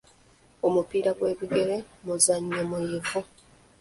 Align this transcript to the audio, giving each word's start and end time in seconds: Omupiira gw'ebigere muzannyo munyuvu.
Omupiira 0.67 1.11
gw'ebigere 1.17 1.75
muzannyo 2.05 2.61
munyuvu. 2.69 3.19